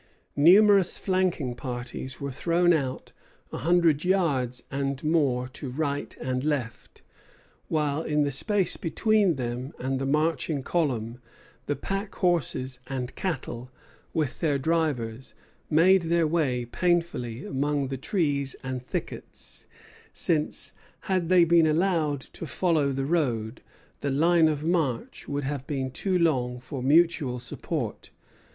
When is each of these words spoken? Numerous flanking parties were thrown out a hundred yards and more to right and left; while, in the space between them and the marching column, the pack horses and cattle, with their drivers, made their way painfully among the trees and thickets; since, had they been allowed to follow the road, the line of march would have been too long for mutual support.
Numerous 0.35 0.97
flanking 0.97 1.53
parties 1.53 2.19
were 2.19 2.31
thrown 2.31 2.73
out 2.73 3.11
a 3.51 3.59
hundred 3.59 4.03
yards 4.03 4.63
and 4.71 5.03
more 5.03 5.47
to 5.49 5.69
right 5.69 6.17
and 6.19 6.43
left; 6.43 7.03
while, 7.67 8.01
in 8.01 8.23
the 8.23 8.31
space 8.31 8.77
between 8.77 9.35
them 9.35 9.73
and 9.77 9.99
the 9.99 10.07
marching 10.07 10.63
column, 10.63 11.21
the 11.67 11.75
pack 11.75 12.15
horses 12.15 12.79
and 12.87 13.13
cattle, 13.13 13.69
with 14.11 14.39
their 14.39 14.57
drivers, 14.57 15.35
made 15.69 16.01
their 16.01 16.25
way 16.25 16.65
painfully 16.65 17.45
among 17.45 17.89
the 17.89 17.97
trees 17.97 18.55
and 18.63 18.83
thickets; 18.83 19.67
since, 20.11 20.73
had 21.01 21.29
they 21.29 21.43
been 21.45 21.67
allowed 21.67 22.21
to 22.21 22.47
follow 22.47 22.91
the 22.91 23.05
road, 23.05 23.61
the 23.99 24.09
line 24.09 24.47
of 24.47 24.63
march 24.63 25.27
would 25.29 25.43
have 25.43 25.67
been 25.67 25.91
too 25.91 26.17
long 26.17 26.59
for 26.59 26.81
mutual 26.81 27.37
support. 27.37 28.09